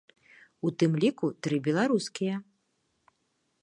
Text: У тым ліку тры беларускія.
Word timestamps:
У 0.67 0.71
тым 0.83 0.91
ліку 1.03 1.31
тры 1.47 1.55
беларускія. 1.69 2.35